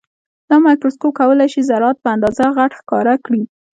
[0.49, 3.43] دا مایکروسکوپ کولای شي ذرات په اندازه غټ ښکاره کړي.